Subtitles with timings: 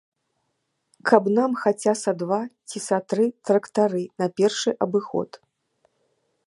[1.09, 2.39] Каб нам хаця са два
[2.71, 5.29] ці са тры трактары на першы абыход.